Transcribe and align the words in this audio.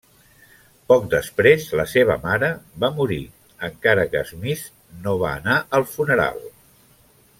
Poc 0.91 1.03
després, 1.11 1.67
la 1.79 1.85
seva 1.91 2.15
mare 2.23 2.49
va 2.85 2.91
morir, 3.01 3.19
encara 3.69 4.07
que 4.15 4.25
Smith 4.31 4.65
no 5.05 5.15
va 5.25 5.35
anar 5.43 5.59
al 5.81 5.87
funeral. 5.93 6.43